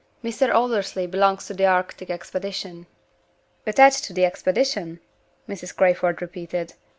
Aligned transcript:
Mr. 0.23 0.51
Aldersley 0.51 1.05
belongs 1.05 1.45
to 1.45 1.53
the 1.53 1.67
Arctic 1.67 2.09
expedition." 2.09 2.87
"Attached 3.67 4.03
to 4.05 4.13
the 4.13 4.25
expedition?" 4.25 4.99
Mrs. 5.47 5.75
Crayford 5.75 6.23
repeated. 6.23 6.73